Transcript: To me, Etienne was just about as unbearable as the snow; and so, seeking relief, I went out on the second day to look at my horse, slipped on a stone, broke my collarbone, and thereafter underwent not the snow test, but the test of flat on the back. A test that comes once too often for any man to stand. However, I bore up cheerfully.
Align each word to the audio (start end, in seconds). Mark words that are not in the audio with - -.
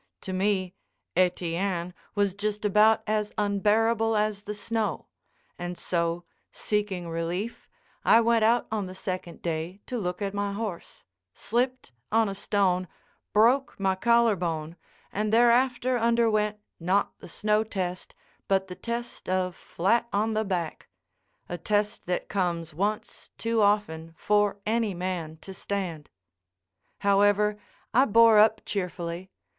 To 0.21 0.33
me, 0.33 0.73
Etienne 1.15 1.93
was 2.15 2.33
just 2.33 2.65
about 2.65 3.03
as 3.05 3.31
unbearable 3.37 4.17
as 4.17 4.41
the 4.45 4.55
snow; 4.55 5.05
and 5.59 5.77
so, 5.77 6.25
seeking 6.51 7.07
relief, 7.07 7.69
I 8.03 8.19
went 8.21 8.43
out 8.43 8.65
on 8.71 8.87
the 8.87 8.95
second 8.95 9.43
day 9.43 9.79
to 9.85 9.99
look 9.99 10.19
at 10.19 10.33
my 10.33 10.53
horse, 10.53 11.05
slipped 11.35 11.91
on 12.11 12.27
a 12.27 12.33
stone, 12.33 12.87
broke 13.31 13.79
my 13.79 13.93
collarbone, 13.93 14.75
and 15.13 15.31
thereafter 15.31 15.99
underwent 15.99 16.57
not 16.79 17.19
the 17.19 17.29
snow 17.29 17.63
test, 17.63 18.15
but 18.47 18.69
the 18.69 18.73
test 18.75 19.29
of 19.29 19.55
flat 19.55 20.07
on 20.11 20.33
the 20.33 20.43
back. 20.43 20.87
A 21.47 21.59
test 21.59 22.07
that 22.07 22.27
comes 22.27 22.73
once 22.73 23.29
too 23.37 23.61
often 23.61 24.15
for 24.17 24.57
any 24.65 24.95
man 24.95 25.37
to 25.41 25.53
stand. 25.53 26.09
However, 27.01 27.59
I 27.93 28.05
bore 28.05 28.39
up 28.39 28.65
cheerfully. 28.65 29.29